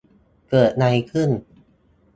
[0.49, 1.29] เกิดไรขึ้น?